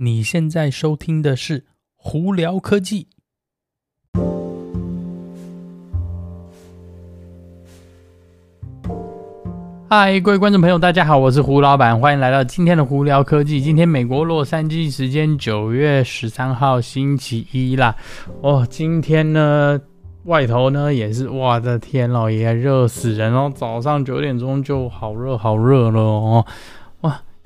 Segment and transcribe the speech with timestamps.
[0.00, 1.64] 你现在收听的是
[1.96, 3.08] 胡聊科技。
[9.90, 13.60] 嗨，各位观众朋友，大家好，我是胡老板，欢迎来到今天的胡聊科技。
[13.60, 17.96] 今天美国洛杉矶时间九月十三号星期一啦。
[18.40, 19.80] 哦，今天呢，
[20.26, 23.50] 外头呢也是，哇的天老爷，热死人哦！
[23.52, 26.46] 早上九点钟就好热好热了哦。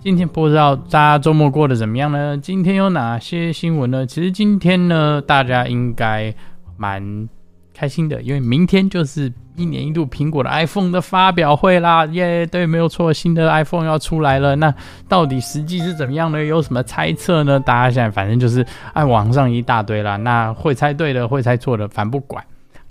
[0.00, 2.38] 今天不知道大家周末过得怎么样呢？
[2.38, 4.06] 今天有哪些新闻呢？
[4.06, 6.32] 其实今天呢，大家应该
[6.76, 7.28] 蛮
[7.74, 12.06] 开心的，因为明天就是一年一度苹果的 iPhone 的发表会啦！
[12.06, 14.54] 耶，对，没有错，新的 iPhone 要出来了。
[14.54, 14.72] 那
[15.08, 16.44] 到底实际是怎么样呢？
[16.44, 17.58] 有什么猜测呢？
[17.58, 20.16] 大家现在反正就是按网上一大堆啦。
[20.16, 22.42] 那会猜对的，会猜错的，反正不管。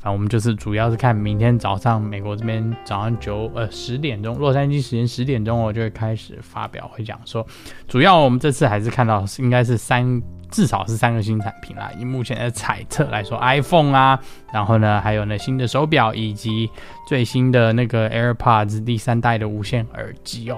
[0.07, 7.45] 啊，我们就是主要是看明天早上美国这边早上九呃十点钟，洛杉矶时间十点钟，我就会开始发表会讲说，
[7.89, 14.19] 主要我们这次还是看到应该是三至少是三个新产品啦，以目前的猜测来说，iPhone 啊，
[14.51, 16.69] 然后呢还有呢新的手表以及
[17.07, 20.57] 最新的那个 AirPods 第三代的无线耳机哦。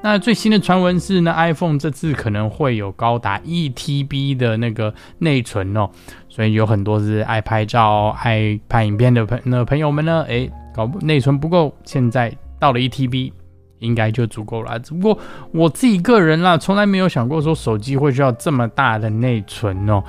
[0.00, 5.90] 那最新的传闻是呢，iPhone 这次可能会有高达一 TB 的那个内存哦，
[6.28, 13.32] 所以有很多是爱拍照、爱拍影片的朋那朋友们呢，诶，搞内存不够，现在到了一 TB
[13.78, 14.78] 应该就足够了。
[14.78, 15.18] 只不过
[15.52, 20.02] 我自己个人啦，从来没有想过说手机会需要这么大的内存哦，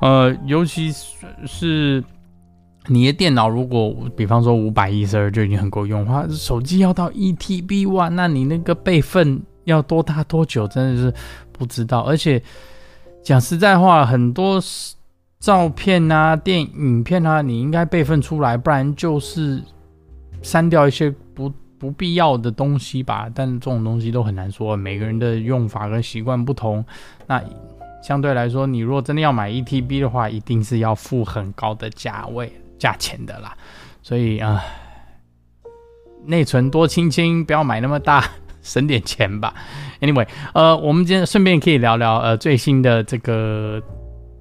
[0.00, 0.92] 呃，尤其
[1.46, 2.02] 是
[2.86, 9.42] 你的电脑如果比方说五百一十二就已经很够用的话，手机要到一 TB 哇，那你那个备份。
[9.64, 11.14] 要多大多久，真的是
[11.50, 12.00] 不知道。
[12.00, 12.38] 而且
[13.22, 14.60] 讲实在话，很多
[15.40, 19.62] 照片啊、电影片啊，你应该备份出来，不然就是
[20.42, 21.50] 删掉一些不
[21.84, 23.28] 不必要的东西吧。
[23.34, 26.82] 但这种东西都很难说，每个人的用法跟习惯不同。
[27.26, 27.42] 那
[28.02, 33.54] 相对来说，你如果真的要买一 TB 的话，一定是要付很高的价位、价钱的啦。
[34.00, 34.64] 所以啊，
[36.24, 38.24] 内存多清清，不要买那么大。
[38.64, 39.52] 省点钱吧。
[40.00, 43.78] Anyway，呃，我们今天顺便可以聊聊呃最新的这个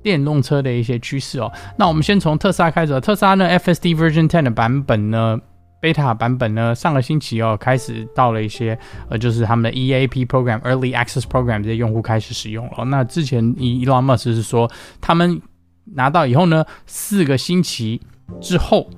[0.02, 1.52] 电动车的一些趋势哦。
[1.78, 2.98] 那我们先从特斯拉开始。
[3.02, 5.38] 特斯拉呢，FSD Version Ten 的版本呢
[5.84, 8.80] ，Beta 版本呢，上个星期哦开始到了一些
[9.10, 12.86] 呃，就是他们的 EAP Program、Early Access Program 这些用户开始使用了。
[12.86, 14.72] 那之前 Elon Musk 是说，
[15.02, 15.42] 他们
[15.84, 18.02] 拿到以后呢，四个星期
[18.40, 18.90] 之后。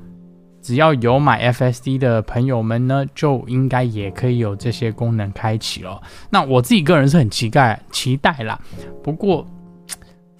[0.62, 6.02] 只要有买 FSD 的朋友们呢，就应该也可以有这些功能开启了。
[6.32, 8.60] 那我自己个人是很期待期待啦。
[9.04, 9.46] 不过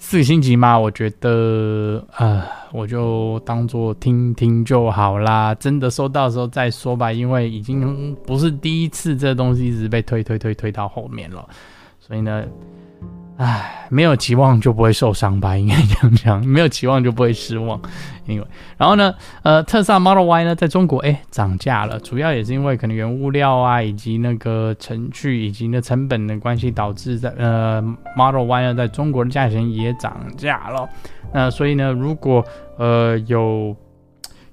[0.08, 5.56] 四个星期吗，我觉得呃，我就当做听听就好啦。
[5.56, 11.44] 真的收到的时候再说吧，因为已经不是第一次这东西一直被推推推推到后面了，
[12.00, 12.46] 所以呢。
[13.38, 17.78] 唉，没有期望就不会受伤吧，应该这样讲，没有期望就不会失望。
[18.26, 18.48] 因为，
[18.78, 19.14] 然后呢，
[19.44, 27.82] 呃，特斯拉 Model Y 呢，在中国诶涨价了，主要也是因为可能原物料啊，以及那个程序以及那成本的关系，导致在呃
[28.16, 30.88] Model Y 呢，在中国的价钱也涨价了。
[31.34, 32.42] 那所以呢，如果
[32.78, 33.76] 呃有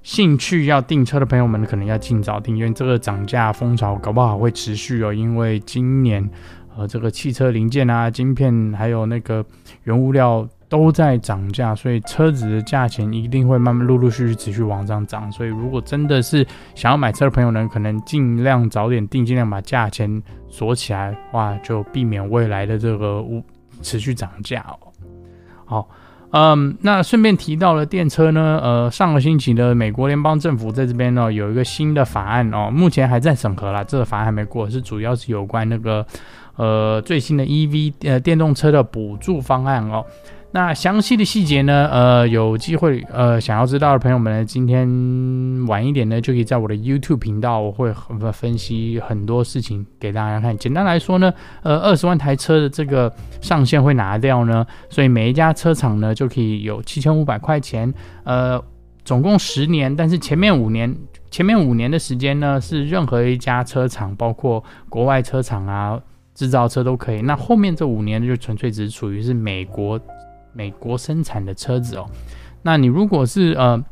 [0.01, 6.29] 兴趣要订车的朋友们，可能要尽早订，因为这个涨价风潮搞不好会持续哦，因为今年。
[6.75, 9.45] 呃，这个汽车零件啊、晶片，还有那个
[9.83, 15.31] 原物料都在涨价，所以车子的价钱一定会慢慢陆陆续续持续往上涨。
[15.31, 23.43] 所以，如果真的是想要买车的朋友呢，可能尽量早点订，尽量把价钱锁起来，哇，就避免未来的这个物
[23.83, 24.87] 持续涨价哦。
[25.65, 25.89] 好，
[26.31, 36.03] 嗯，那顺便提到了电车呢，呃，上个星期的美国联邦政府在这边呢有一个新的法案哦，目前还在审核啦，这个法案还没过，是主要是有关那个。
[36.55, 40.05] 呃，最新的 EV 呃电动车的补助方案哦，
[40.51, 44.87] 那详细的细节呢，呃，有机会呃想要知道的朋友们呢，今天
[45.67, 47.91] 晚一点呢，就可以在我的 YouTube 频道，我会
[48.31, 50.55] 分析很多事情给大家看。
[50.55, 51.33] 简单来说呢，
[51.63, 53.11] 呃，二十万台车的这个
[53.41, 57.91] 上限会拿掉呢，所以每一家车厂呢就可以有七千五百块钱，
[58.23, 58.63] 呃，
[59.03, 60.95] 总共十年，但是前面五年，
[61.31, 65.99] 前面五年的时间呢，是任何一家车厂，包括国外车厂啊。
[66.33, 69.99] 制造车都可以，那后面这五年就纯粹只是属于是美国
[70.53, 72.05] 美国生产的车子哦。
[72.61, 73.83] 那你如果是呃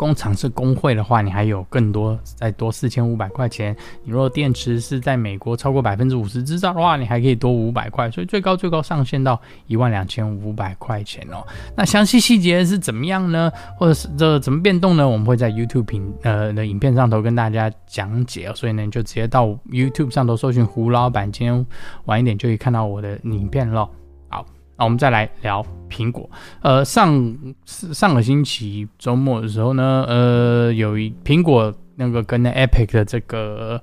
[0.00, 3.76] 工厂是工会的话，你还有更多再多四千五百块钱。
[4.02, 11.46] 你如果电池是在美国超过百分之五十制造的话，你还可以多五百块，所以最高最高上限到一万两千五百块钱哦。
[11.76, 13.52] 那详细细节是怎么样呢？
[13.76, 15.06] 或者是这怎么变动呢？
[15.06, 18.50] 我们会在 YouTube 频呃的影片上头跟大家讲解。
[18.54, 21.66] 所以呢，你就直接到 YouTube 上头搜寻胡老板，今天
[22.06, 23.86] 晚一点就可以看到我的影片喽。
[24.30, 24.46] 好，
[24.78, 25.62] 那我们再来聊
[26.00, 26.28] 苹果。
[26.62, 27.36] 呃，上
[27.66, 33.80] 上个星期周末的时候呢，呃，有一苹果那个跟那 Epic 的这个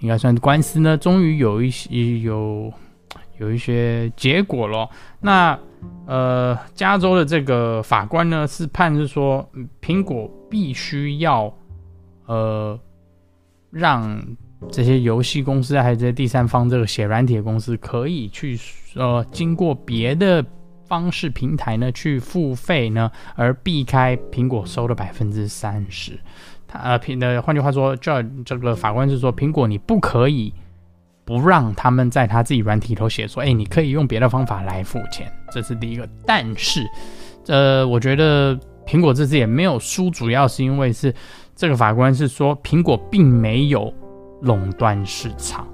[0.00, 2.72] 应该算是官司呢，终于有一些有
[3.38, 4.88] 有一些结果了。
[5.20, 5.56] 那
[6.06, 9.48] 呃，加州的这个法官呢是判是说，
[9.80, 11.54] 苹果必须要
[12.26, 12.78] 呃
[13.70, 14.20] 让。
[14.72, 18.58] 这些游戏公司还有这些第三方这个写软体的公司，可以去
[18.94, 20.42] 呃经过别的
[20.86, 26.18] 方式平台呢去付费呢，而避开苹果收的百分之三十。
[26.66, 30.52] 他呃苹的换句话说，这这个法官是说，苹果你不可以
[31.24, 36.08] 不让他们在他自己软体里头写说，哎，你可以用别的方法来付钱，这是第一个。
[36.24, 36.86] 但是，
[37.46, 41.14] 呃，我觉得苹果这次也没有输，主要是因为是
[41.54, 43.92] 这个法官是说，苹果并没有。
[44.42, 45.66] 垄断市场，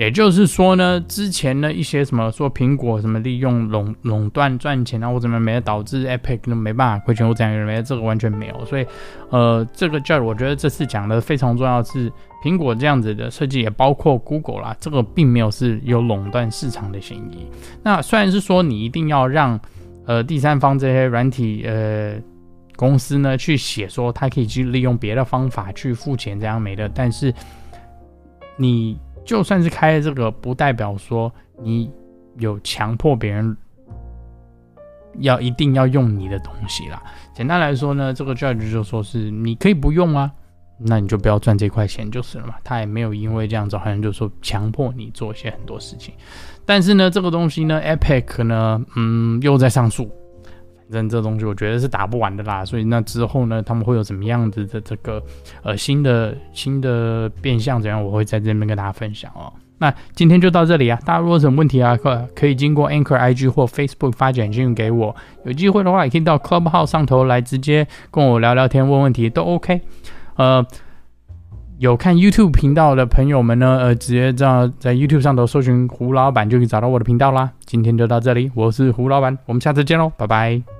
[0.00, 8.64] 也就是说呢，之前呢一些什么说苹果什么利用垄垄断赚钱啊，或怎么没导致 Epic 都没办法亏钱，我这样认为这个完全没有。
[8.64, 8.86] 所以，
[9.28, 12.10] 呃，这个 Judge 我觉得这次讲的非常重要是，
[12.42, 17.46] 苹果这样子的设计也包括 Google 啦，这个并没有是有垄断市场的嫌疑。
[17.82, 19.60] 那虽然是说你一定要让
[20.06, 22.14] 呃第三方这些软体呃
[22.74, 27.34] 公司呢去写说它可以去利用别的方法去付钱这样没的，但是。
[28.56, 31.32] 你就算是开了这个，不代表说
[31.62, 31.90] 你
[32.38, 33.56] 有强迫别人
[35.18, 37.02] 要一定要用你的东西啦。
[37.34, 40.30] 简单来说呢，这个 judge 就说是你可以不用啊，
[40.78, 42.54] 那你就不要赚这块钱就是了嘛。
[42.64, 46.14] 他也没有因为这样子，好像就说强迫你做一些很多事情。
[46.64, 50.10] 但是呢，这个东西呢，Epic 呢，嗯，又在上诉。
[50.90, 55.22] 反正这东西我觉得是打不完的啦，所以那之后呢，他们会有怎么样子的这个
[55.62, 59.52] 呃新的新的变相怎样，我会在这边跟大家分享哦。
[59.78, 65.14] 那今天就到这里啊，大家如果有什么问题啊，可可以经过 Anchor IG 或 Facebook 发简讯给我，
[65.44, 69.80] 有机会的话也可以到 Clubhouse 上头来直接跟我聊聊天、问问题都 OK。
[70.36, 70.66] 呃，
[71.78, 77.50] 有看 YouTube 频道的朋友们呢，呃，直接在在 YouTube 上头搜寻胡老板就可以找到我的频道啦。
[77.64, 80.79] 今天就到这里，我是胡老板，我们下次见喽，拜拜。